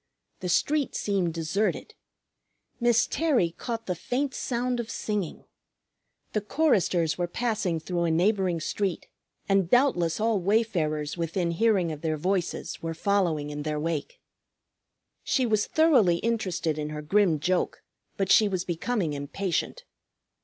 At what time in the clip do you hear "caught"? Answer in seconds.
3.51-3.85